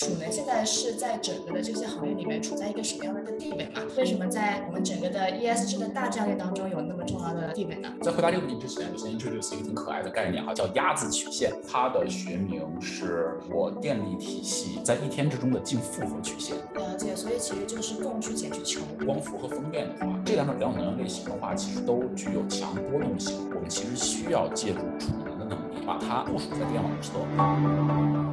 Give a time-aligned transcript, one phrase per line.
[0.00, 3.82] 储能现在是在整个的这些行业里面处在一个什么样的一个地位嘛？
[3.98, 7.92] 为什么在我们整个的 ESG 的大战略当中有那么重要的地位呢？
[8.00, 11.52] 在回答这个问题之前，我先 introduce 一个挺可爱的概念哈，叫鸭子曲线。
[11.68, 16.56] 它的学名是我电力体系在一天之中的净负荷曲线。
[16.76, 18.80] 了解，所以其实就是供需减去求。
[19.04, 23.36] 光伏和风电的话，这两种两种能源类型的话，其实都具有强波动性。
[23.54, 28.29] 我们其实需要借助储能的能力，把它部署在电网侧。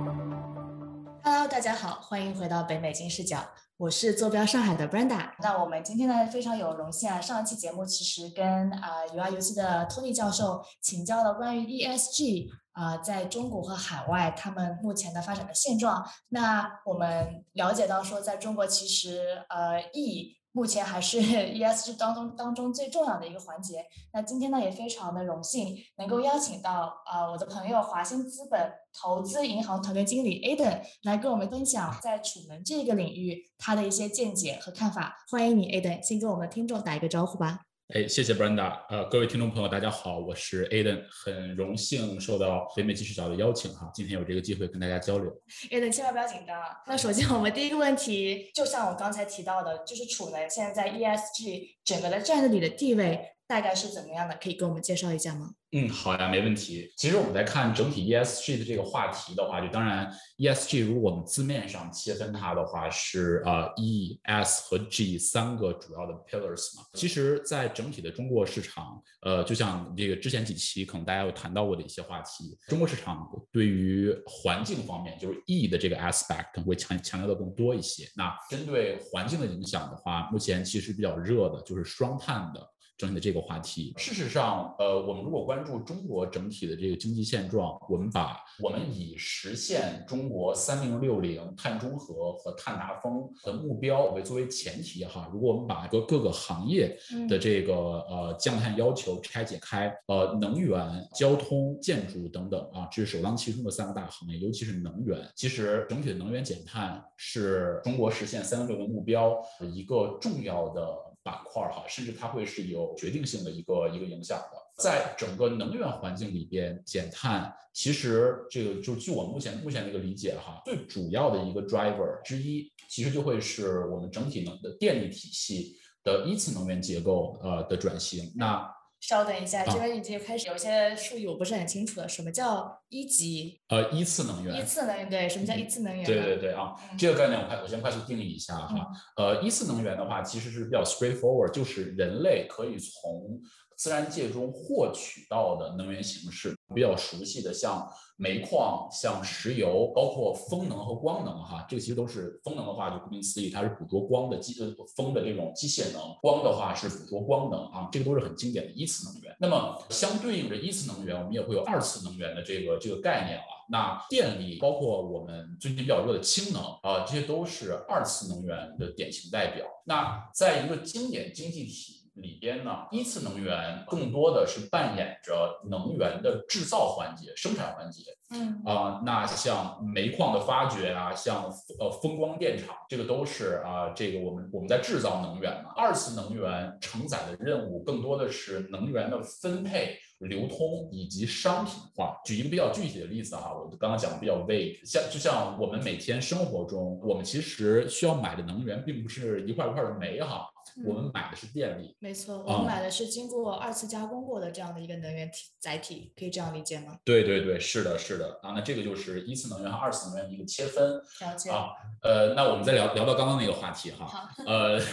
[1.30, 3.38] Hello，大家好，欢迎回到北美金视角，
[3.76, 5.34] 我是坐标上海的 Brenda。
[5.40, 16.02] 那我们今天呢非常有荣幸啊，上一期节目其实跟啊 UI 游戏的 Tony 教授请教了关于 ESG 啊在中国和海外他们目前的发展的现状。
[16.30, 21.22] 那我们了解到说，在中国其实呃 E 目前还是
[21.54, 23.86] ESG 当中当中最重要的一个环节。
[24.12, 35.16] 那今天呢，也非常的荣幸能够邀请到啊我的朋友华兴资本投资银行团队经理 Aden 来跟我们分享在储能这个领域他的一些见解和看法。
[35.30, 37.60] 欢迎你，Aden，先跟我们听众打一个招呼吧。
[37.94, 38.82] 哎，谢谢 Brenda。
[38.90, 45.32] 呃，各位听众朋友，大家好，我是 Aden，很荣幸受到北美继续角的邀请哈，今天有这个机会跟大家交流。
[45.72, 46.62] Aden，千万不要紧张。
[46.86, 54.38] 那首先我们第一个问题，就像我刚才提到的，就是储能现在在 ESG 整个的战略里的地位大概是怎么样的？
[54.42, 55.52] 可以跟我们介绍一下吗？
[55.72, 56.92] 嗯，好呀，没问题。
[56.98, 66.84] 其实我们在看整体 ESG 的这个话题的话，就当然 ESG 如果我们字面上切分它的话，是呃 E、S 和 G 三个主要的 pillars 嘛。
[66.94, 78.10] 其实，在整体的中国市场，呃，就像这个之前几期可能大家有谈到过的一些话题，中国市场对于环境方面，就是 E 的这个 aspect 会强强调的更多一些。
[78.16, 82.62] 那针对环境的影响的话，目前其实比较热的就是双碳的。
[82.98, 96.98] 整体的这个话题，事实上，呃，我们如果关注中国整体的这个经济现状，我们把我们以实现中国三零六零碳中和和碳达峰的目标为作为前提哈，如果我们把各各个行业
[97.30, 97.74] 的这个
[98.10, 109.38] 呃降碳要求拆解开，呃，能源、交通、建筑等等啊，这是首当其冲的三个大行业，尤其是能源，其实整体的能源减碳是中国实现三零六零目标
[109.72, 111.07] 一个重要的。
[111.28, 114.58] 板块哈，甚至它会是有决定性的一个一个影响的。
[114.82, 128.32] 在整个能源环境里边，减碳其实这个就据我目前目前的一个理解哈，最主要的一个 driver 之一，其实就会是我们整体能的电力体系的一次能源结构呃的转型。
[128.36, 128.66] 那
[129.08, 132.10] 稍等一下，这边已经开始有些术语我不是很清楚了。
[132.10, 133.58] 什么叫一级？
[133.70, 134.60] 呃，一次能源。
[134.60, 136.06] 一次能源对，什么叫一次能源？
[136.06, 138.86] 对对对啊，这个概念我快我先快速定义一下哈。
[139.16, 143.40] 呃，一次能源的话，其实是比较 straightforward，就是人类可以从
[143.78, 147.88] 自然界中获取到的能源形式，比较熟悉的像。
[148.20, 159.36] 煤矿像石油，包括风能和光能，哈，这个其实都是风能的话，就顾名思义，它是捕捉光的机呃风的这种机械能；光的话是捕捉光能啊，这个都是很经典的一次能源。
[159.40, 163.44] 那么相对应着一次能源，我们也会有二次能源的这个这个概念了。
[163.70, 169.64] 那电力，包括我们最近比较热的氢能啊，这些都是二次能源的典型代表。
[169.86, 171.97] 那在一个经典经济体。
[172.22, 178.04] 里边呢，一次能源更多的是扮演着能源的制造环节、生产环节。
[178.30, 181.46] 嗯啊，那像煤矿的发掘啊，像
[181.80, 185.72] 呃风光电厂，这个都是啊，这个我们我们在制造能源嘛。
[185.78, 189.98] 二次能源承载的任务更多的是能源的分配。
[190.20, 192.20] 流通以及商品化。
[192.26, 200.50] 举一个比较具体的例子哈，我刚刚讲的比较 vague，像就像我们每天生活中，我们其实需要买的能源并不是一块一块的煤哈，
[200.86, 201.96] 我们买的是电力。
[202.00, 207.00] 没错，我们买的是经过二次加工过的这样的一个能源体载体，可以这样理解吗？
[207.04, 211.02] 对对对，是的，是的啊，那这个就是一次能源和二次能源的一个切分。
[211.22, 211.70] 了解啊，
[212.02, 214.80] 呃，那我们再聊聊到刚刚那个话题哈，呃。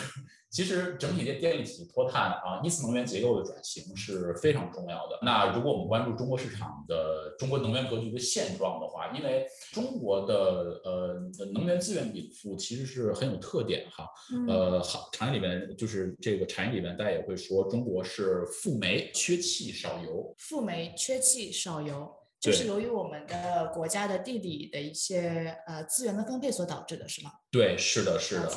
[0.55, 5.19] 其实整体的电力体系脱碳啊，一次能源结构的转型是非常重要的。
[5.21, 11.21] 那如果我们关注中国市场的中国能源格局的现状的话，因为中国的呃
[11.53, 14.09] 能源资源禀赋其实是很有特点哈。
[14.47, 20.33] 呃，好，产业里面就是这个产业里面大家也会说，中国是富煤缺气少油。
[20.39, 22.09] 富煤缺气少油，
[22.39, 27.33] 就是由于我们的国家的地理的一些呃资源的分配所导致的，是吗？
[27.51, 28.53] 对，是的，是的。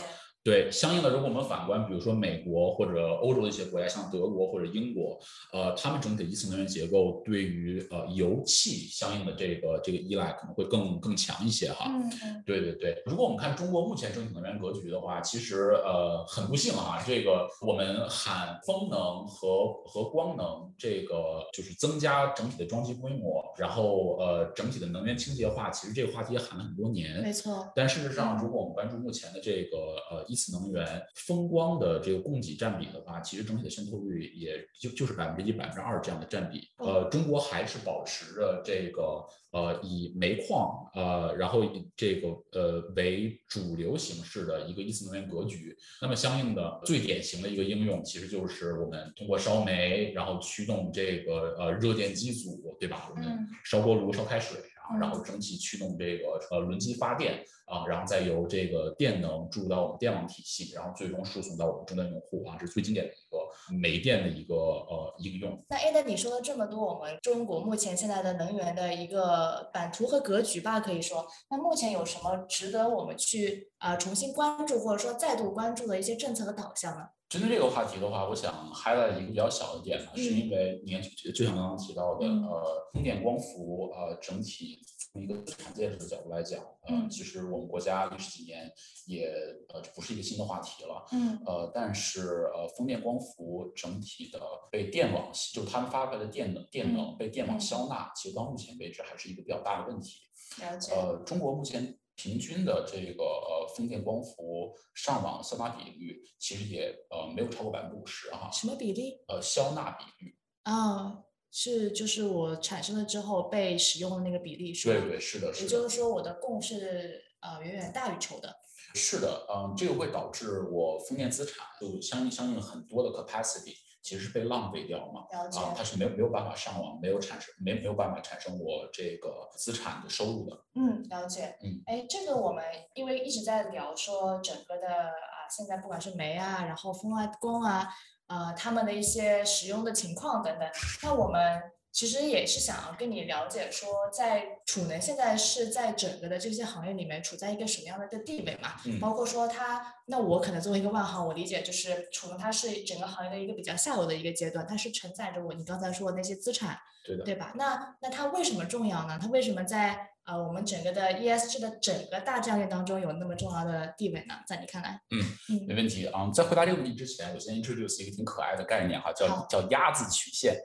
[0.47, 5.19] 对，相应的，如果我们反观，比如说美国或者欧洲的一些国家，像德国或者英国，
[5.51, 11.87] 呃，他们整体的一次能源结构对于呃油气相应的这个这个依赖可能会更更强一些哈。
[11.89, 27.21] 嗯嗯对对对，如果我们看中国目前整体能源格局的话，其实呃很不幸哈，这个我们喊风能和和光能，这个就是增加整体的装机规模，然后呃整体的能源清洁化，其实这个话题也喊了很多年。
[27.21, 27.69] 没错。
[27.75, 29.77] 但事实上，如果我们关注目前的这个
[30.09, 36.67] 呃一次能源风光的这个供给占比的话，其实整体的渗透率也就就是百分之一、百分之二这样的占比。
[36.77, 45.75] 呃，中国还是保持着这个呃以煤矿呃然后以这个呃为主流形式的一个一次能源格局。
[46.01, 53.09] 那么相应的最典型的一个应用，其实就是我们通过烧煤，然后驱动这个呃热电机组，对吧？
[53.09, 54.59] 我们嗯烧锅炉烧开水
[54.99, 65.61] 然后蒸汽驱动这个呃轮机发电啊，然后再由这个电能注入到我们电网体系，然后最终输送到我们终端用户啊，这是最经典的一个煤电的一个呃应用。
[65.69, 77.09] 那 A 的你说了这么多，我们中国目前现在的能源的一个版图和格局吧，可以说，那目前有什么值得我们去呃重新关注或者说再度关注的一些政策和导向呢？
[77.29, 84.79] 针对这个话题的话，我想 highlight 一个比较小的点呢，是嗯因为你就就像刚刚提到的，嗯呃，风电光伏呃整体
[85.11, 88.71] 从一个资产建设的角度来讲，呃，嗯其实我们国家历时几年
[89.07, 89.27] 也
[89.73, 91.05] 呃不是一个新的话题了。
[91.11, 94.39] 嗯呃，但是呃，风电光伏整体的
[94.71, 100.21] 被电网，就是他们发出来的电能电能被电网嗯消纳，其实到目前为止还是一个比较大的问题。
[100.61, 100.93] 了解。
[100.93, 108.49] 呃，中国目前平均的这个呃风电光伏上网消纳比率，其实也呃没有超过百分之五十哈。
[108.51, 109.23] 什么比例？
[109.27, 114.99] 呃，消纳比率，啊、是就是我产生了之后被使用的那个比例是吧？
[114.99, 118.53] 对对是的，是的，也就是说我的供是呃远远大于求的。
[118.95, 125.21] 是的，嗯，这个会导致我风电资产就相应相应很多的 capacity 其实是被浪费掉嘛。
[125.31, 130.57] 啊，它是没有没有办法上网，没有产生没没有办法产生我这个资产的收入的。
[130.75, 131.57] 嗯，了解。
[131.61, 132.63] 嗯，哎，这个我们
[132.93, 137.89] 因为一直在聊说整个的啊，现在不管是煤啊，然后风啊、光啊，
[138.27, 140.69] 呃，他们的一些使用的情况等等，
[141.03, 141.61] 那我们
[141.97, 148.75] 其实也是想要跟你了解说，在储能现在是在整个的这些行业里面处在一个什么样的一个地位嘛？
[148.85, 156.77] 嗯包括说它，那我可能作为一个外行，我理解就是储能它是整个行业的一个比较下游的一个阶段，它是承载着我你刚才说的那些资产。
[157.03, 157.23] 对的。
[157.23, 157.53] 对吧？
[157.55, 159.17] 那那它为什么重要呢？
[159.19, 164.35] 它为什么在呃我们整个的 ESG 的整个大战略当中有那么重要的地位呢？
[164.45, 164.99] 在你看来？
[165.11, 170.55] 嗯嗯没问题啊、在回答这个问题之前，我先 introduce 一个挺可爱的概念哈，叫叫鸭子曲线。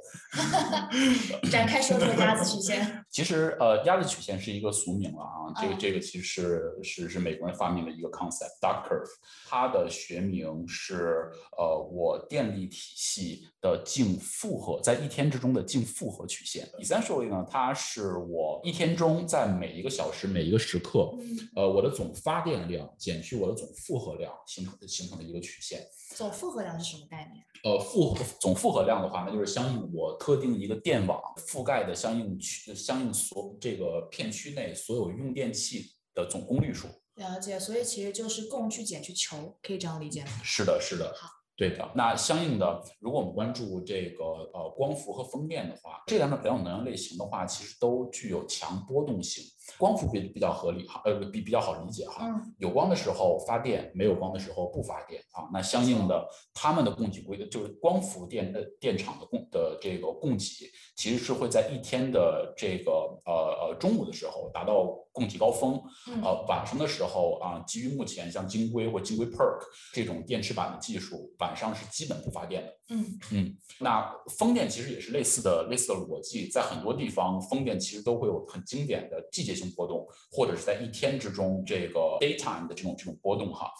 [1.50, 3.04] 展开说说鸭子曲线。
[3.10, 9.06] 其实呃，鸭子曲线是一个俗名了啊，这个嗯这个其实是是是美国人发明的一个 concept duck curve，
[9.48, 16.68] 它的学名是呃我电力体系的净负荷，在一天之中的净负荷曲线。
[16.80, 25.80] essentially 呢，它是我一天中在每一个小时每一个时刻，嗯，呃我的总发电量减去我的总负荷量形成形成的一个曲线。
[26.16, 27.42] 总负荷量是什么概念？
[27.62, 36.88] 呃，负荷总负荷量的话，那就是相应我特定一个电网覆盖的相应区相应所这个片区内所有用电器的总功率数。
[37.14, 40.30] 了解，所以其实就是供去减去求，可以这样理解吗？
[40.42, 41.28] 是的，是的好。
[41.54, 49.44] 对的，那相应的，如果我们关注这个呃光伏和风电的话，这两种两种能量类型的话，其实都具有强波动性。
[49.78, 52.26] 光伏比比较合理哈，呃比比较好理解哈。
[52.26, 55.48] 嗯有光的时候发电，没有光的时候不发电啊。
[55.52, 62.92] 那相应的，他们的供给规就是光伏电的电厂的供的这个供给，其实是会在一天的这个
[63.24, 69.58] 呃呃中午的时候达到供给高峰，嗯呃晚上的时候啊，基于目前像金硅或金硅 PERC
[69.92, 72.72] 这种电池板的技术，晚上是基本不发电的。
[72.88, 83.70] 嗯嗯，那风电其实也是类似的类似的逻辑，在很多地方，风电其实都会有很经典的季节性波动，或者是在一天之中这个 daytime 的这种这种波动哈。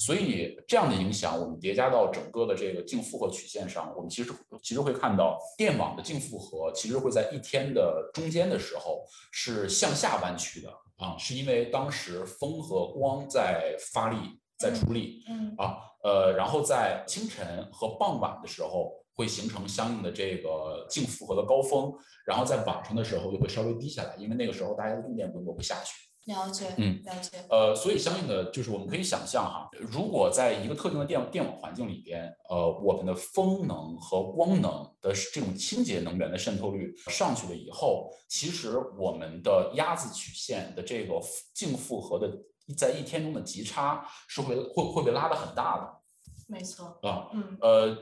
[0.00, 4.32] 所以这样的影响，我们叠加到整个的这个净负荷曲线上，我们其实
[4.62, 14.16] 其实会看到电网的净负荷其实会在一天的中间的时候是向下弯曲的啊，是因为当时风和光在发力
[14.56, 21.92] 在出力，嗯啊，呃，然后在清晨和傍晚的时候会形成相应的这个净负荷的高峰，
[22.24, 25.92] 然后在晚上的时候就会稍微低下来，因为那个时候大家的用电规模会下去。
[26.26, 27.38] 了解，嗯，了解。
[27.48, 41.18] 呃，所以相应的就是我们可以想象哈，如果在一个特定的电电网环境里边，呃，我们的风能和光能的这种清洁能源的渗透率上去了以后，其实我们的鸭子曲线的这个
[41.54, 42.30] 净负荷的
[42.76, 45.98] 在一天中的极差是会会会被拉得很大的。
[46.46, 46.98] 没错。
[47.02, 47.96] 啊，嗯，呃，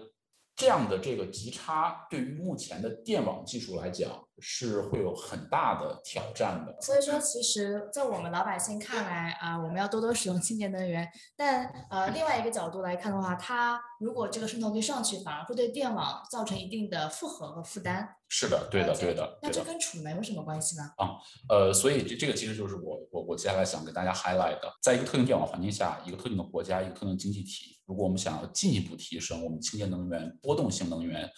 [0.57, 6.75] 这样的这个极差对于目前的电网技术来讲是会有很大的挑战的。
[6.81, 11.07] 所以说，其实，在我们老百姓看来，啊、我们要多多使用清洁能源。
[11.37, 18.17] 但呃，另外一个角度来看的话，它如果这个渗透率上去，反而会对电网造成一定的负荷和负担。
[18.29, 20.83] 是的，对的，对的，那这跟储能有什么关系呢？
[20.97, 21.17] 啊
[21.49, 31.29] 呃，所以这这个其实就是我我我接下来想给大家 highlight 的，在一个特定电网环境下，一个特定的国家，一个特定的经济体，如果我们想要进一步提升我们清洁能源、波动性能源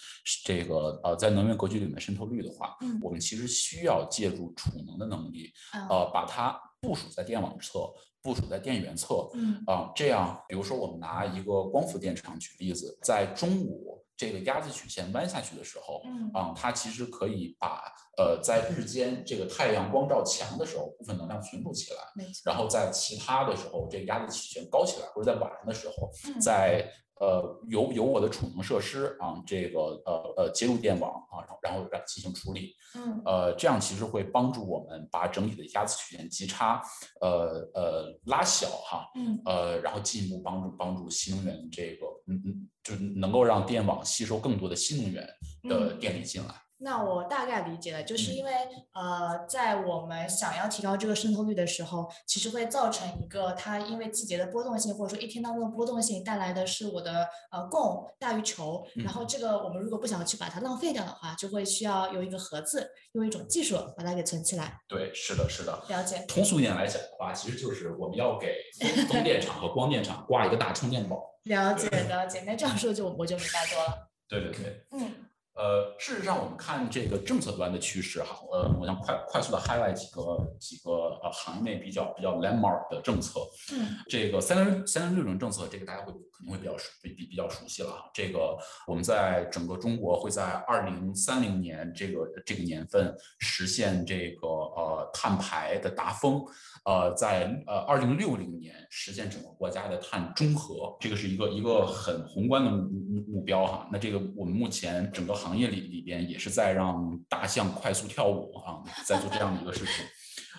[0.44, 2.98] 这个呃在能源格局里面渗透率的话，嗯。
[3.02, 7.80] 我们其实需要借助储能的能力，啊，呃，把它部署在电网侧，
[8.22, 9.62] 部署在电源侧，嗯。
[9.66, 17.84] 啊，这样，比如说我们拿一个光伏电厂举例子，在中午这个鸭子曲线弯下去的时候，嗯啊，它其实可以把
[18.18, 21.98] 呃在日间这个太阳光照强的时候，部分能量存储起来。
[22.44, 33.22] 然后在其他的时候，这个鸭子曲线高起来，或者在晚上的时候，嗯在呃有有我的储能设施啊，这个呃呃接入电网啊，然后然后让进行处理，嗯。
[33.24, 36.80] 呃，这样其实会帮助我们把整体的压缩曲线极差，
[37.20, 39.40] 呃呃拉小哈，嗯。
[39.44, 45.22] 呃，然后进一步帮助帮助新能源这个，嗯嗯，就是能够让电网吸收更多的新能源
[45.68, 45.98] 的嗯。
[45.98, 46.48] 电力进来。
[46.80, 48.52] 那我大概理解了，就是嗯因为
[48.92, 64.80] 呃，在我们想要提高这个渗透率的时候，其实会造成一个它因为季节的波动性，或者说一天当中的波动性带来的是我的呃供大于求，然后这个我们如果不想去把它浪费掉的话，就会需要有一个盒子，用一种技术把它给存起来。
[64.88, 65.72] 对，是的，是的。
[65.88, 71.22] 了解，通俗一点来讲的话，其实就是我们要给 风风电场和光电场挂一个大充电宝。
[71.44, 72.42] 了解，了解。
[72.46, 74.08] 那这样说就我就明白多了。
[74.28, 74.86] 对对对。
[74.92, 75.27] 嗯
[75.58, 80.22] 呃，事实上，我们看这个政策端的趋势哈，呃，我想快快速的 highlight 几个
[80.60, 83.40] 几个呃行业内比较比较 landmark 的政策。
[83.72, 88.08] 嗯这个三零三零六零政策，这个大家会肯定会比较熟比比比较熟悉了哈。
[88.14, 96.40] 这个我们在整个中国会在二零三零年这个这个年份实现这个呃碳排的达峰，
[96.84, 103.88] 呃，在呃二零六零年实现整个国家的碳中和，这个是一个一个很宏观的目目目标哈。
[103.92, 110.04] 那这个我们目前整个行业里里边也是在让大象快速跳舞啊，在做这样的一个事情。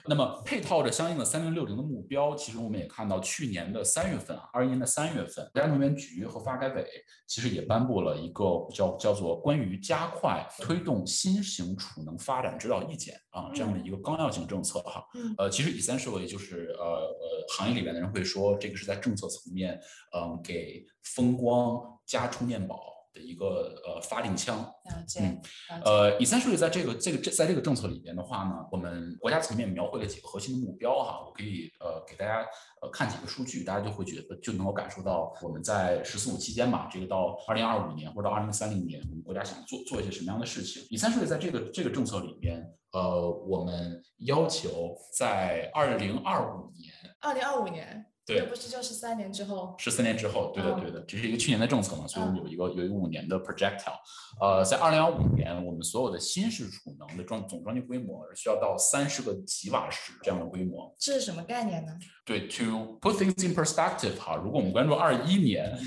[0.08, 6.88] 那么配套着相应的三零六零的目标，其实我们也看到，去年的三月份啊，二一年的三月份，国家能源局和发改委
[7.27, 15.05] 其实也颁布了一个叫叫做关于加快推动新型储能发展指导意见啊这样的一个纲要性政策哈。
[15.15, 19.79] 嗯呃，其实 essentially 就是呃呃，行业里边的人会说，这个是在政策层面，
[20.15, 22.79] 嗯、给风光加充电宝
[23.19, 24.57] 的一个呃发令枪。
[24.57, 25.81] 了解，嗯。
[25.83, 32.45] 呃，essentially 在这个这个这在这个政策里边的话呢，我们国家层面描绘了几个核心的目标哈，我可以呃给大家
[32.81, 46.93] 呃看几个数据，大家就会觉得就能够感受到我们在“十四五”期间吧，这个到二零二五年或者到二零三零年，我们国家想做做一些什么样的事情？essentially 在这个这个政策里边，呃，我们要求在二零二五年。
[47.21, 48.05] 二零二五年，
[48.36, 49.75] 对不是就是三年之后？
[49.77, 53.98] 十四年之后，对的嗯对的，这是一个去年的政策嘛，所以我们嗯有一个有一个五年的 projectile，
[54.39, 60.95] 呃，在二零二五年，我们所有的新式储能的装总装机规模需要到三十个吉瓦时这样的规模。
[61.00, 61.91] 这是什么概念呢？
[62.25, 65.77] 对，to put things in perspective 哈，如果我们关注二一年，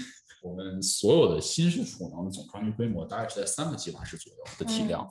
[0.42, 5.08] 我们所有的新式储能的总装机规模大概是在三个吉瓦时左右的体量。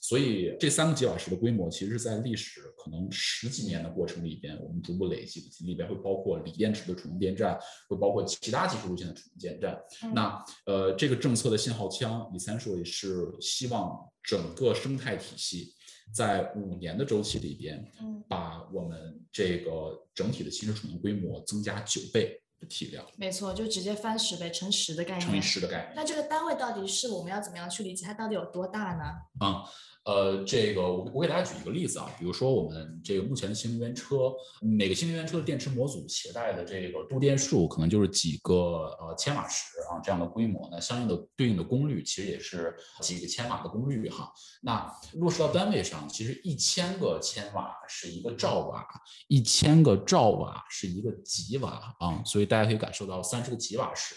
[0.00, 9.78] 所以这三个吉瓦时的规模，其实是在历史可能十几年的过程里边，我们逐步累积的，里边会包括锂电池的储能电站，会包括其他技术路线的储能电站。
[10.02, 15.74] 嗯那呃，这个政策的信号枪，essentially 是希望整个生态体系
[16.14, 25.42] 在五年的周期里边，嗯，把我们这个整体的新式储能规模增加九倍的体量，没错，就直接翻十倍，乘十的概乘以念。
[25.42, 25.92] 十的概念。
[25.94, 28.06] 那这个单位到底是我们要怎么样去理解？
[28.06, 29.04] 它到底有多大呢？
[29.40, 29.62] 啊，
[30.06, 34.32] 呃，这个我我给大家举一个例子啊，比如说我们这个目前的新能源车，
[34.62, 38.54] 每个新能源车的电池模组携带的这个度电数可能就是几个
[39.00, 44.32] 呃千瓦时啊这样的规模，那相应的对应的功率其实也是几个千瓦的功率哈。
[44.62, 48.86] 那落实到单位上，其实一千个千瓦是一个兆瓦，
[49.26, 54.14] 一千个兆瓦是一个吉瓦啊，所以大家可以感受到三十个吉瓦时。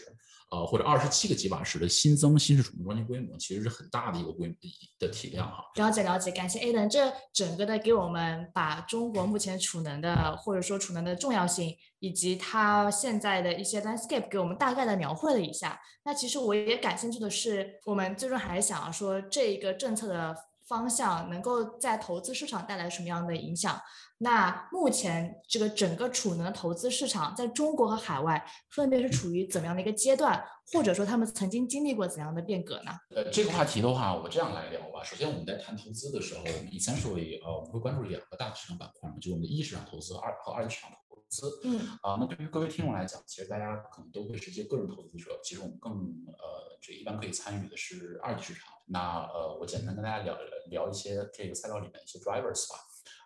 [0.51, 4.55] 呃，或者二十七个吉瓦时的新增新式储能装机规模，其实是很大的一个规模
[4.97, 5.63] 的体量哈。
[5.75, 15.79] 了解了解，感谢 Aden，这整个的给我们把中国目前储能的或者说储能的重要性，以及它现在的一些 landscape 给我们大概的描绘了一下。
[16.03, 20.35] 那其实我也感兴趣的是，我们最终还是想要说这一个政策的
[20.67, 23.79] 方向能够在投资市场带来什么样的影响。
[24.21, 32.91] 那目前这个整个储能投资市场在中国和海外分别是处于怎么样的一个阶段，或者说他们曾经经历过怎样的变革呢？
[33.15, 35.01] 呃，这个话题的话，我这样来聊吧。
[35.05, 41.61] 首先，我们在谈投资的时候，我们 essentially 呃，我们会关注两个大的市场板块，就是我们的一市场投资二和二级市场投资。
[41.63, 41.79] 嗯。
[42.01, 48.73] 啊，那对于各位听众来讲，其实大家可能都会是一些个人投资者，其实我们更呃，这一般可以参与的是二级市场。
[48.85, 50.37] 那呃，我简单跟大家聊
[50.69, 52.83] 聊一些这个赛道里面一些 drivers 吧。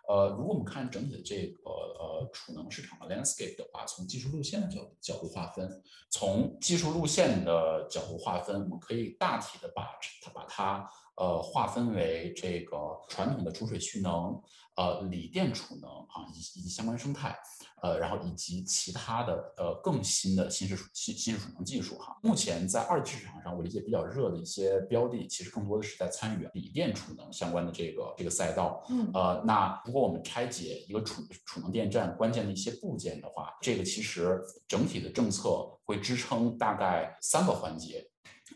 [0.08, 12.76] 呃，如果我们看整体的这个呃储能市场的 landscape 的话，从技术路线的角角度划分，从技术路线的角度划分，我们可以大体的把它把它呃划分为这个
[13.08, 14.40] 传统的储水蓄能。
[14.76, 17.32] 呃，锂电储能啊，以以及相关生态，
[17.80, 22.18] 呃，然后以及其他的呃更新的新式新新式储能技术哈。
[22.24, 28.84] 目前在二级市场上，我理解比较热的一些标的，其实更多的是在参与锂电储能相关的这个这个赛道。
[28.90, 38.04] 嗯，呃，那如果我们拆解一个储储能电站关键的一些部件的话，这个其实整体的政策会支撑大概三个环节。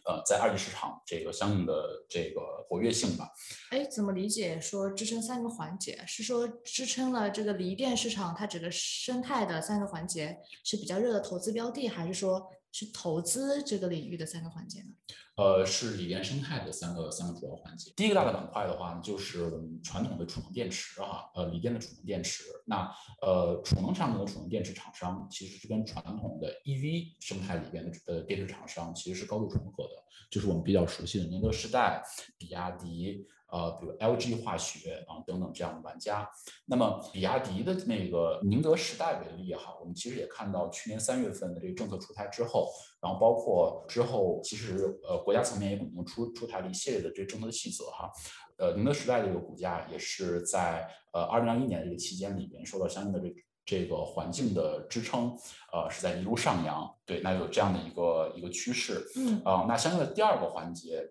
[0.08, 3.30] 呃，在二级市场这个相应的这个活跃性吧。
[3.70, 6.02] 哎，怎么理解说支撑三个环节？
[6.06, 10.34] 是说支撑了这个锂电市场它整个生态的三个环节
[10.64, 14.88] 是比较热的投资标的，还是说是投资这个领域的三个环节呢？
[15.36, 17.92] 呃，是锂电生态的三个三个主要环节。
[17.96, 22.42] 第一个大的板块的话呢，就是我们传统的储能电池哈，呃，锂电的储能电池。
[22.66, 29.90] 那呃，储能上面的储能电池厂商其实是跟传统的 EV 生态里边的呃电池厂商其实是高度重合的，
[30.28, 32.02] 就是我们比较熟悉的宁德时代、
[32.36, 33.26] 比亚迪。
[33.50, 36.28] 呃，比如 LG 化学啊等等这样的玩家，
[36.66, 48.10] 那么比亚迪的那个宁德时代为例哈，我们其实也看到去年三月份的这个政策出台之后，然后包括之后，其实呃国家层面也可能出出台了一系列的这政策细则哈，
[48.58, 55.34] 呃宁德时代的这个股价也是在呃二零二一年的这个期间里边受到相应的这这个环境的支撑，
[55.72, 59.40] 呃是在一路上扬，对，那有这样的一个一个趋势，嗯。
[59.42, 61.10] 啊，那相应的第二个环节。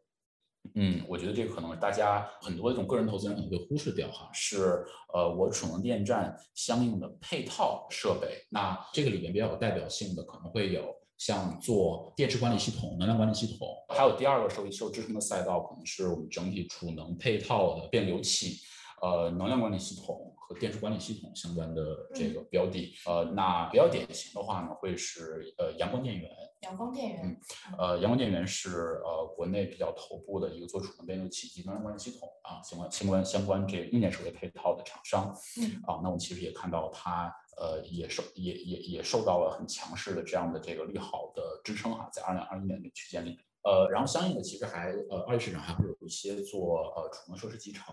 [0.75, 8.45] 嗯，我觉得这个可能大家很多这种个人投资人可能会忽视掉哈，是呃我储能电站相应的配套设备。
[8.49, 18.57] 那这个里边比较有代表性的可能会有像做电池管理系统、能量管理系统，还有第二个受受支撑的赛道可能是我们整体储能配套的变流器、
[19.01, 22.93] 呃能量管理系统和电池管理系统相关的这个标的。
[23.05, 26.31] 呃，那比较典型的话呢，会是呃阳光电源。
[26.61, 27.37] 阳光电源，嗯，
[27.77, 43.37] 呃，阳光电源是呃国内比较头部的一个做储能变流器及能源管理系统啊相关相关相关这个硬件设备配套的厂商，嗯，啊，那我们其实也看到它呃也受也也也受到了很强势的这样的这个利好的支撑哈，在二零二一年的区间里。
[43.67, 47.83] 呃，然后相应的，其实还呃，二级市场还会有一些做呃储能设施集成，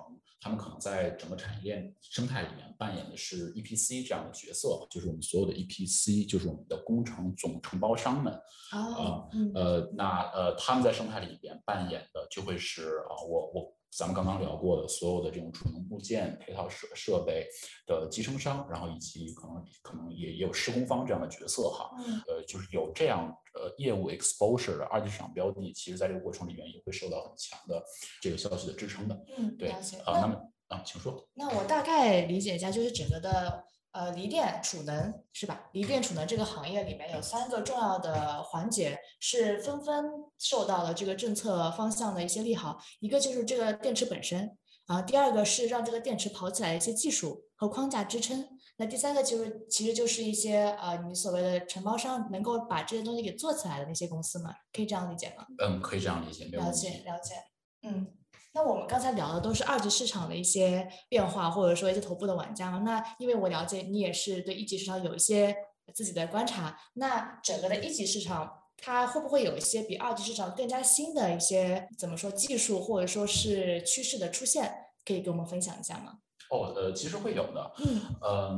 [0.41, 8.33] 他们可能在整个产业链生态里面扮演的是 EPC 这样的角色，就是我们所有的 EPC，就是我们的工程总承包商们
[8.71, 13.75] 啊，呃，那呃，他们在生态里边扮演的就会是啊，我我。
[13.97, 17.47] 咱们刚刚聊过的所有的这种储能部件、配套设设备
[17.87, 21.91] 的集成商，然后以及可能可能也也有施工方这样的角色哈，
[22.27, 27.83] 呃，就是有这样呃业务 exposure 的二级市场标的，其实在这个过程里面也会受到很强的
[28.21, 29.25] 这个消息的支撑的。
[29.37, 29.81] 嗯，对啊，
[30.21, 30.35] 那么
[30.69, 31.29] 啊，请说。
[31.35, 33.65] 那我大概理解一下，就是整个的。
[33.95, 35.69] 呃，锂电储能是吧？
[35.73, 40.05] 锂电储能这个行业里面有三个重要的环节，是纷纷
[40.37, 42.77] 受到了这个政策方向的一些利好。
[42.99, 48.59] 一个就是这个电池本身，啊，第二个是让这个电池跑起来的一些技术和框架支撑。
[48.79, 55.47] 那第三个就是，其实就是一些呃，你所谓的承包商能够把这些东西给做起来的那些公司嘛，可以这样理解吗？
[55.61, 57.35] 嗯，可以这样理解，了解了解，
[57.83, 58.09] 嗯。
[58.55, 62.79] 那我们刚才聊的都是二级市场的一些变化，或者说一些头部的玩家嘛。
[62.79, 65.55] 那因为我了解你也是对一级市场有一些
[65.93, 74.73] 自己的观察，那整个的一级市场它会不会有一些比二级市场更加新的一些怎么说技术或者说是趋势的出现，
[75.05, 76.19] 可以跟我们分享一下吗？
[76.51, 77.73] 哦，呃，其实会有的。
[77.85, 78.57] 嗯，呃，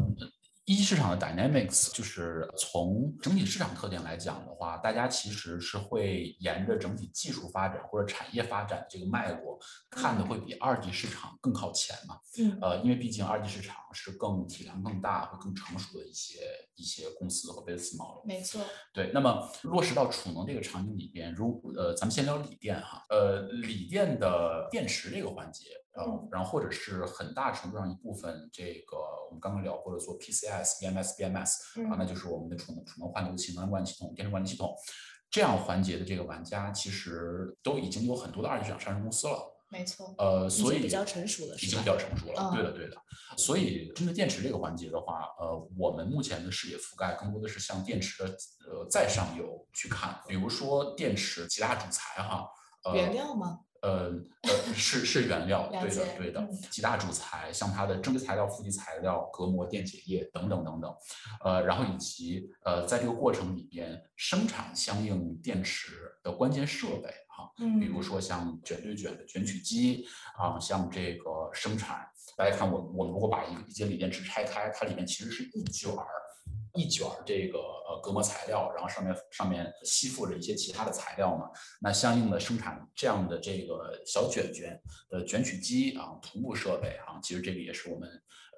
[0.66, 9.57] 一级市场的 dynamics 就是从整体市场特点来讲的话，大家其实是会沿着整体技术发展或者产业发展这个脉络
[9.88, 12.18] 看的会比二级市场更靠前嘛。
[12.40, 16.40] 嗯，呃，因为毕竟二级市场是更体量更大、会更成熟的一些
[16.74, 18.26] 一些公司和 business model。
[18.26, 18.61] 没错。
[18.92, 25.66] 对，那么落实到储能这个场景里边，如呃，咱们先聊锂电哈，呃，锂电的电池这个环节。
[25.96, 34.74] 呃，然后或者是很大程度上一部分，这个我们刚刚聊过的做 PCS、EMS、BMS 啊，那就是我们的储能储能换流器、能源管理系统、电池管理系统
[35.30, 39.52] 这样环节的这个玩家，其实都已经有很多的二级市场上市公司了。
[39.68, 40.14] 没错。
[40.16, 42.52] 呃，所以比较成熟了，已经比较成熟了。
[42.54, 42.96] 对的，对的。
[43.37, 48.30] 所以针对电池这个环节的话，呃，我们目前的视野覆盖更多的是向电池的
[48.70, 52.48] 呃再上游去看，比如说电池其他主材哈，
[52.85, 53.59] 呃原料吗？
[53.87, 60.92] 呃呃是是原料，对的对的，几大主材，像它的正极材料、负极材料、隔膜、电解液等等等等，
[61.44, 65.92] 呃，然后以及呃在这个过程里边生产相应电池
[66.25, 70.05] 的关键设备哈，比如说像卷对卷的卷取机
[70.37, 72.05] 啊，像这个生产，
[72.37, 76.07] 大家看我我们如果把一个一节锂电池拆开，它里面其实是一卷儿。
[76.74, 84.78] 一卷这个呃隔膜材料，然后上面上面吸附着一些其他的材料嘛，那相应的生产这样的这个小卷卷
[85.09, 88.09] 的卷取机啊，同步设备啊，其实这个也是我们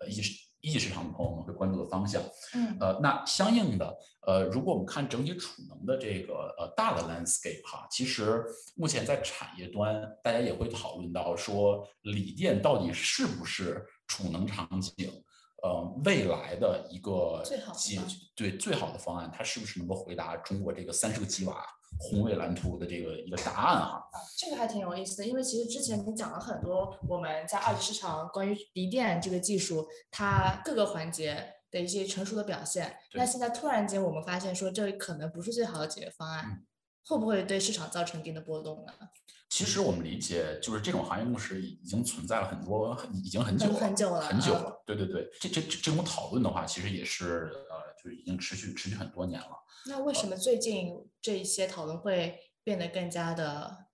[0.01, 0.21] 呃一
[0.61, 2.21] 一级市场的朋友们会关注的方向。
[2.55, 3.97] 嗯，呃，那相应的
[4.27, 15.23] 呃，如果我们看整体储能的这个呃大的 landscape 哈，其实目前在产业端大家也会讨论到说，锂电到底是不是储能场景？
[15.63, 17.43] 呃，未来的一个
[17.75, 18.01] 解
[18.37, 21.65] 对最好的方案，它是不是能够回答中国这个三十个吉瓦
[21.99, 24.01] 宏伟蓝图的这个一个答案啊？
[24.37, 32.97] 这个还挺有意思的，因为其实之前你讲了很多我们在二级市场关于锂电这个技术它各个环节的一些成熟的表现。
[33.15, 36.63] 那现在突然间我们发现说这可能不是最好的解决方案，
[37.09, 38.93] 会不会对市场造成一定的波动呢？
[39.49, 44.83] 其实我们理解，就是这种行业共识已经存在了很多，已经很久了，很久了，很久了。
[44.85, 49.49] 对对对，这这这种讨论的话，其实也是呃，就是已经持续持续很多年了。
[49.87, 53.87] 那为什么最近这一些讨论会变得更加的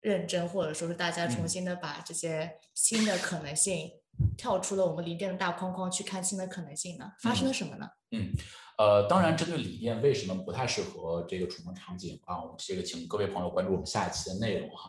[0.00, 3.90] 认真，或者说是大家重新的把这些新的可能性
[4.36, 7.12] 跳出了我们锂电的大框框去看新的可能性呢？
[7.22, 7.88] 发生了什么呢？
[8.10, 8.32] 嗯。
[8.78, 12.36] 呃，当然，针对锂电为什么不太适合这个储能场景啊？
[12.56, 14.88] 这个请各位朋友关注我们下一期的内容哈。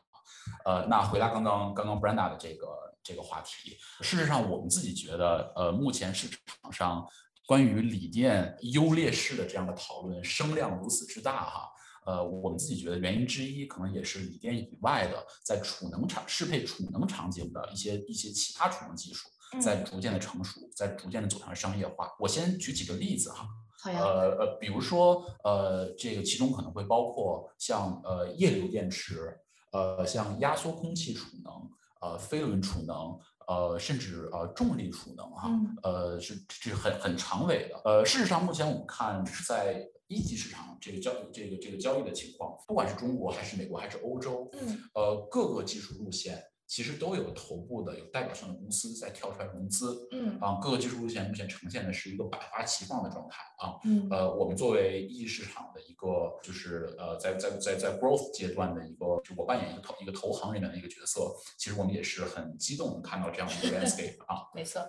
[0.64, 2.68] 呃，那回答刚刚刚刚 Brenda 的这个
[3.02, 7.04] 这个话题，事实上我们自己觉得，呃，目前市场上
[7.48, 11.68] 关于锂电优劣势的这样的讨论声量如此之大哈。
[12.10, 19.30] 呃，我们自己觉得原因之一，可能也是锂电以外的在储能场适配储能场景的一些一些其他储能技术
[19.62, 22.10] 在逐渐的成熟，在逐渐的走向商业化。
[22.20, 23.48] 我先举几个例子哈。
[23.86, 29.34] 呃呃，比如说呃，这个其中可能会包括像呃液流电池，
[29.72, 31.54] 呃像压缩空气储能，
[32.02, 33.18] 呃飞轮储能，
[33.48, 35.50] 呃甚至呃重力储能哈，
[35.84, 37.82] 呃是是很很长尾的。
[37.86, 46.44] 呃，事实上目前我们看在一级市场这个交这个这个交易的情况，不管是中国还是美国还是欧洲，嗯，呃各个技术路线。
[46.70, 50.38] 其实都有头部的有代表性的公司在跳出来融资，嗯。
[50.40, 54.08] 啊，各个技术路线目前呈现的是一个百花齐放的状态啊，嗯。
[54.12, 64.86] 呃，我们作为一级市场的一个就是呃在在在在 growth 阶段的一个，就我扮演一个投一个投行人员的一个角色，其实我们也是很激动看到这样的一个 landscape 啊， 没错，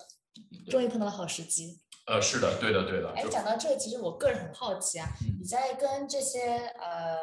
[0.68, 1.80] 终于碰到了好时机，
[2.10, 3.10] 呃，是的，对的，对的。
[3.14, 5.06] 哎，讲到这，其实我个人很好奇啊，
[5.40, 7.16] 你在跟这些呃。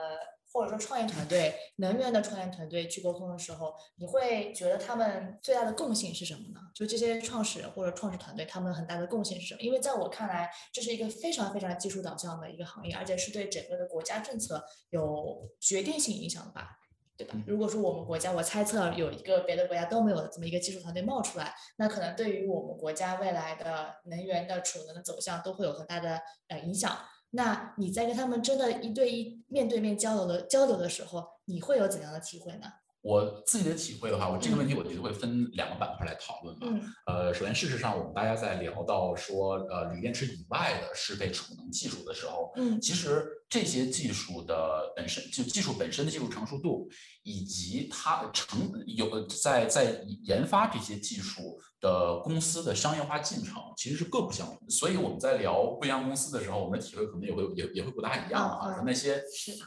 [0.49, 6.59] 或者说创业团队、能源的创业团队去沟通的时候，你会觉得他们最大的共性是什么呢？
[6.73, 9.61] 就这些创始人或者创始团队，他们很大的共性是什么？
[9.61, 16.79] 因为在我看来，这是一个非常非常技术导向的一个行业，而且是对整个的国家政策有决定性影响的吧，
[17.17, 17.33] 对吧？
[17.47, 26.95] 如果说我们国家，我猜测有一个别的国家都没有的这么一个技术团队冒出来，那可能对于我们国家未来的能源的储能的走向都会有很大的呃影响。
[27.31, 32.67] 那你在跟他们真的一对一面对面交流的交流的时候，你会有怎样的体会呢？
[33.01, 36.67] 我自己的体会的话，我这个问题我觉得会分两个板块来讨论吧。
[37.05, 46.89] 呃，首先，事实上，我们大家在聊到说，呃，锂电池以外的适配储能技术的时候，嗯，其实这些技术的本身就技术本身的技术成熟度，
[47.23, 51.59] 以及它成有在在研发这些技术。
[51.79, 58.73] 的公司的商业化进程其实是各不相同，所以我们在聊不一样公司的时候，我们的体会可能也会也也会不大一样啊。
[58.73, 59.21] 说那些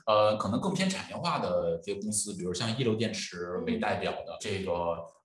[0.07, 4.73] 呃可能更偏产业化的这些公司，比如像一流电池为代表的这个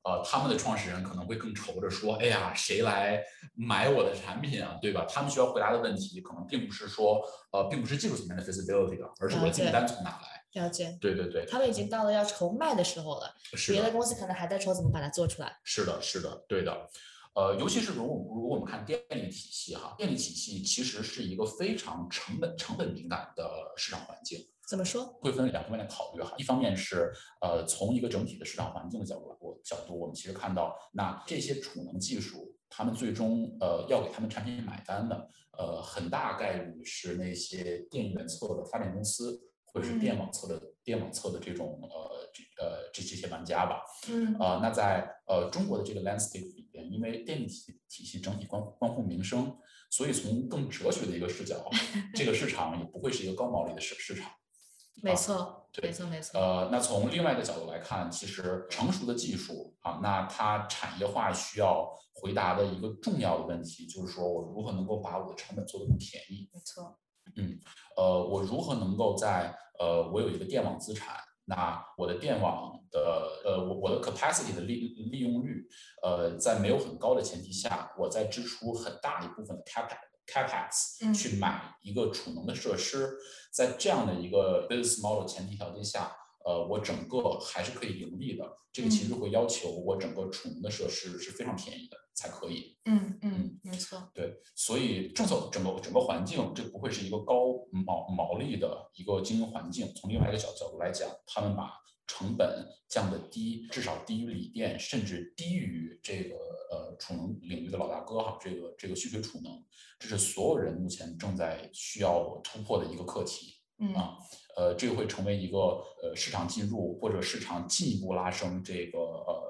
[0.05, 3.23] 呃，他们的创始人可能会更愁着说，哎呀，谁来
[3.55, 5.03] 买我的产品啊，对吧？
[5.09, 7.19] 他们需要回答的问题可能并不是说，
[7.51, 10.61] 呃，并不是技术层面的 feasibility 的，而是我的订单从哪来。
[10.61, 13.33] 了解，对对对，他们已经到了要筹卖的时候了，
[13.67, 15.57] 别的公司可能还在愁怎么把它做出来。
[15.63, 16.87] 是的，是的，对的。
[17.35, 24.39] 呃，尤其是如果如果我们看电力体系哈，电力体系其实是一个非常成本成本敏感的市场环境。
[24.67, 25.05] 怎么说？
[25.21, 26.33] 会分两方面来考虑哈。
[26.37, 39.39] 一方面是呃，从一个整体的市场环境的角度我角度，我们其实看到，那这些储能技术，他们最终呃要给他们产品买单的，呃，很大概率是那些电源侧的发电公司。
[39.75, 42.24] 或者是电网侧的电网侧的这种呃这
[42.59, 49.57] 呃这这些玩家吧，嗯啊，那在呃中国的这个 landscape 里边，因为电力体体系整体关关乎民生，
[49.89, 51.69] 所以从更哲学的一个视角，
[52.13, 54.31] 这个市场也不会是一个高毛利的市市场。
[55.03, 56.39] 没错，对没错没错。
[56.39, 66.49] 呃，那从另外一个角度来看，其实成熟的技术啊，那它产业化需要回答的一个重要的问题，就是说我如何能够把我的成本做得更便宜。
[66.53, 66.97] 没错。
[67.35, 67.59] 嗯，
[67.97, 75.67] 呃，我如何能够在呃，我有一个电网资产，那我的电网的呃，我我的 capacity 的利利用率，
[76.01, 83.15] 呃，在没有很高的前提下，我在支出很大一部分的 capex capex 去买一个储能的设施，
[83.53, 86.12] 在这样的一个 business model 前提条件下。
[86.45, 92.77] 呃，我整个还是可以盈利的，这个其实会要求我整个储能的设施是非常便宜的才可以。
[92.86, 94.12] 嗯嗯，没错。
[94.13, 97.36] 对，所以政策整个整个环境，这不会是一个高
[97.71, 99.91] 毛毛利的一个经营环境。
[99.95, 101.73] 从另外一个角角度来讲，他们把
[102.05, 106.36] 成本降得低，至少低于锂电，甚至低于这个
[106.69, 109.51] 呃储能领域的老大哥哈，这个这个蓄水储能，
[109.97, 113.55] 这是所有人目前正在需要突破的一个课题。
[113.79, 114.17] 嗯啊。
[114.57, 115.57] 呃，这个会成为一个
[116.01, 119.43] 呃市场进入或者市场进一步拉升这个呃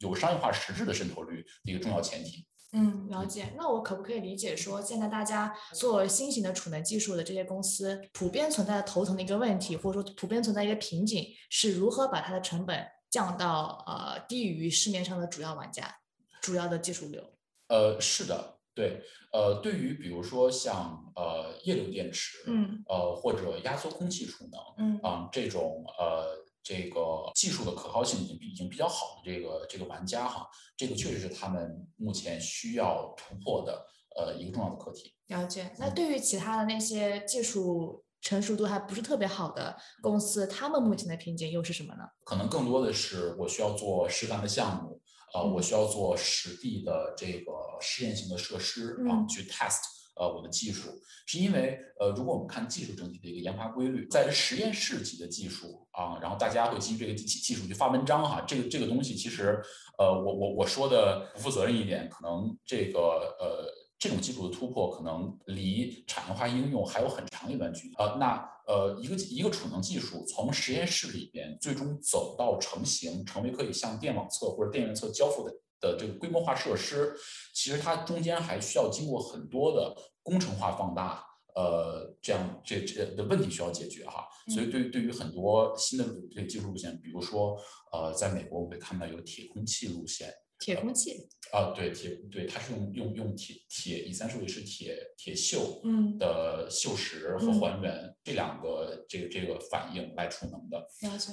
[0.00, 2.46] 有商业化实质的渗透率的一个重要前提。
[2.72, 3.52] 嗯，了解。
[3.56, 15.92] 那我可不可以理解说，现在大家做新型的储能技术的这些公司，普遍存在的头疼的一个问题，或者说普遍存在一个瓶颈，是如何把它的成本降到呃低于市面上的主要玩家、
[16.40, 17.20] 主要的技术流？
[17.68, 18.59] 呃，是的。
[18.80, 26.28] 对，呃，对于比如说像呃液流电池，嗯，呃或者压缩空气储能，嗯啊这种呃
[26.62, 33.84] 这个技术的可靠性已经比已经比较好的这个这个玩家哈，这个确实是他们目前需要突破的
[34.16, 35.14] 呃一个重要的课题。
[35.26, 35.70] 了解。
[35.78, 42.04] 那对于其他的那些技术成熟度还不是特别好的公司，他们目前的瓶颈又是什么呢？
[42.24, 44.98] 可能更多的是我需要做实干的项目。
[45.34, 49.80] 呃，我需要做实地的这个试验性的设施啊，去 test
[50.16, 50.90] 呃我的技术，
[51.26, 59.62] 是因为呃，如果我们看技术整体的一个研发规律，在实验室级的技术啊，然后大家会基于这个技技术去发文章哈，这个这个东西其实
[59.98, 63.59] 呃，我我我说的不负责任一点，可能这个呃
[64.00, 68.50] 这种技术的突破可能离产业化应用还有很长一段距离呃，那。
[68.66, 77.12] 呃，一个一个储能技术从实验室里边最终走到成型，成为可以向电网侧或者电源侧交付的的这个规模化设施，
[77.52, 81.20] 其实它中间还需要经过很多的工程化放大，
[81.56, 84.24] 呃，这样这这的问题需要解决哈。
[84.54, 87.56] 所以对对于很多新的这个技术路线，比如说
[87.92, 90.32] 呃，在美国我们会看到有铁空气路线。
[90.60, 100.86] 铁空气啊，对铁对，它是用用用铁铁乙三十五是铁铁锈嗯的锈蚀和还原这两个这个这个反应来储能的。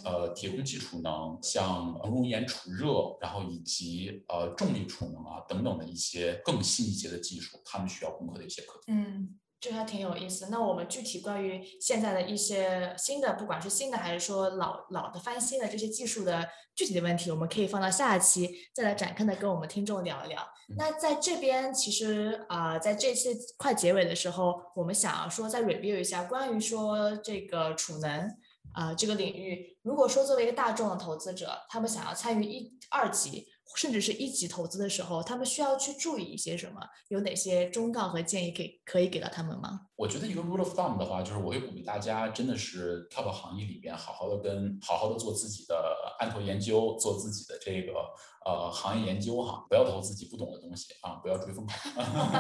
[0.03, 8.93] 呃，铁空气储能，像熔岩储热，然后以及呃重力储能啊等等的一些更新一些的技术，他们需要攻克的一些课题。
[8.93, 9.37] 嗯。
[9.59, 10.47] 这还挺有意思。
[10.51, 20.47] 那我们具体关于现在的一些新的，不管是新的还是说老老的翻新的这些技术的具体的问题，我们可以放到下一期再来展开的跟我们听众聊一聊。
[20.77, 28.29] 那在这边其实啊，在这次快结尾的时候，我们想要说再 review 一下关于说这个储能
[28.73, 33.47] 啊这个领域，如果说作为一个大众的投资者，他们想要参与一二级。
[33.75, 36.81] 甚至是一级投资的时候，他们需要去注意一些什么？
[37.09, 39.86] 有哪些忠告和建议给可以给到他们吗？
[39.97, 45.75] 我觉得一个 rule of thumb 的话，就是我会鼓励大家，真的是跳到行业里边，好好的跟好好的做自己的
[46.19, 47.93] 案头研究，做自己的这个
[48.45, 51.73] 呃行业研究哈，不要投自己不懂的东西啊，不要追风口。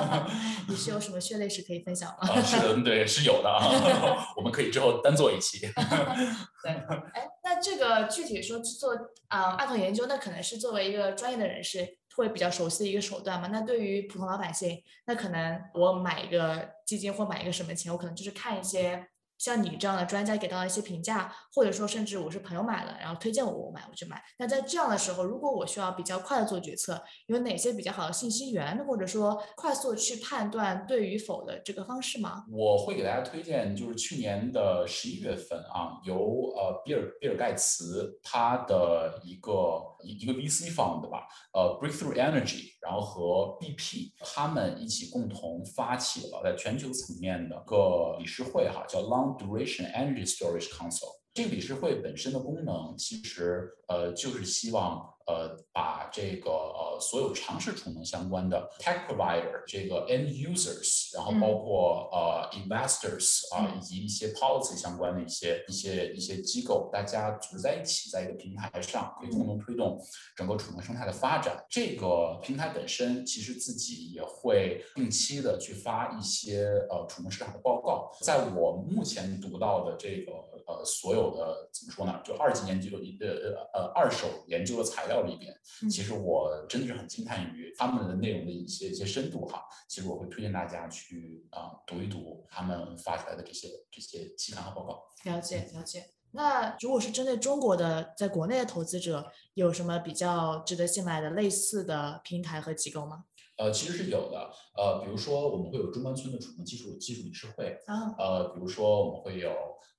[0.69, 2.29] 你是有什么血泪史可以分享吗？
[2.29, 3.65] 啊，是的，对，是有的啊，
[4.37, 5.57] 我们可以之后单做一期。
[6.61, 6.71] 对，
[7.15, 8.93] 哎，那这个具体说做
[9.29, 11.96] 啊案头研究，那可能是作为一个专业的人士。
[12.17, 13.47] 会比较熟悉的一个手段嘛？
[13.49, 24.19] 那对于普通老百姓，那可能我买一个基金或买一个什么钱，我可能就是看一些像你这样的专家给到一些评价，或者说甚至我是朋友买了，然后推荐我我买我就买。
[24.39, 32.45] 那在这样的时候，如果我需要比较快的做决策，有哪些比较好的信息源，或者说快速去判断对与否的这个方式吗？
[32.51, 36.15] 我会给大家推荐，就是去年的十一月份啊，由
[36.55, 39.51] 呃比尔比尔盖茨他的一个
[40.11, 51.07] 一个 VC fund 吧，呃 Breakthrough Energy，然后和 BP 他们一起共同发起了在全球层面的个理事会哈，叫 Long Duration Energy Storage Council。
[51.33, 69.99] 这个理事会本身的功能，其实呃就是希望呃把这个呃所有尝试储能相关的 tech provider 这个 end users，然后包括呃 investors 啊以及一些 policy 相关的一些一些一些机构，大家组织在一起，在一个平台上，可以共同推动
[70.35, 71.63] 整个储能生态的发展。
[71.69, 78.09] 这个平台本身其实自己也会定期的去发一些呃储能市场的报告。
[78.21, 80.31] 在我目前读到的这个
[80.67, 82.21] 呃所有的怎么说呢？
[82.23, 82.97] 就二级研究的
[83.73, 85.53] 呃呃二手研究的材料里边，
[85.89, 89.63] 其实我真的是很惊叹于他们的内容的一些一些深度哈。
[89.87, 95.03] 其实我会推荐大家去啊读一读他们发出来的这些这些期刊和报告。
[95.25, 96.05] 了解了解。
[96.31, 103.23] 那如果是针对中国的，在国内的投资者，有什么比较值得信赖的类似的平台和机构吗？
[103.57, 104.51] 呃，其实是有的。
[104.75, 109.49] 呃，比如说我们会有中关村的储能技术技术理事会啊，呃，比如说我们会有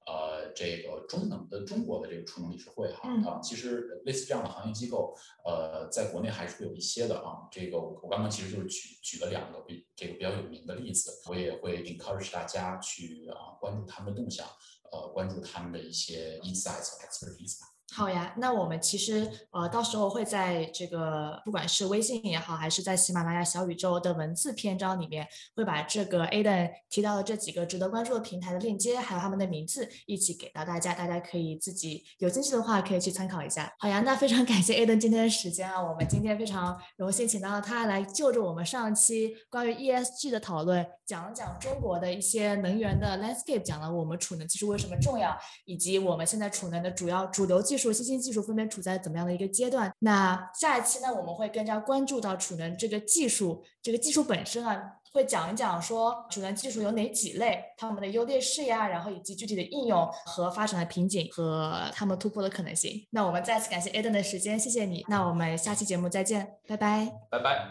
[0.09, 7.47] 呃这个中能的中国的这个储能理事会哈啊，其实类似这样的行业机构，呃，在国内还是会有一些的啊。
[7.53, 14.47] 这个我刚刚其实就是举举了两个比这个比较有名的例子，我也会 encourage 大家去啊关注他们的动向，
[14.91, 17.67] 呃，关注他们的一些 insights 和 expertise 吧。
[17.91, 33.73] 好呀，那我们其实呃，到时候会在这个不管是微信也好，还是在喜马拉雅小宇宙的文字篇章里面，会把这个 Aden 提到的这几个值得关注的平台的链接，还有他们的名字一起给到大家，大家可以自己有兴趣的话可以去参考一下。
[33.79, 47.89] 好呀，那非常感谢 Aden 今天的时间啊，我们今天非常荣幸请到了他来就着我们上期关于 ESG 的讨论，讲了讲中国的一些能源的 landscape，讲了我们储能技术为什么重要，以及我们现在储能的主要主流技术。
[47.89, 49.89] 术、新兴技术分别处在怎么样的一个阶段？
[50.01, 54.77] 那下一期呢，我们会更加关注到储能这个技术，这个技术本身啊，
[55.13, 63.07] 会讲一讲说储能技术有哪几类，它们的优劣势呀，然后以及具体的应用和发展的瓶颈和他们突破的可能性。
[63.11, 65.05] 那我们再次感谢 Eden 的时间，谢谢你。
[65.09, 67.69] 那我们下期节目再见，拜拜，拜拜。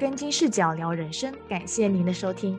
[0.00, 2.58] 跟金视角聊人生，感谢您的收听。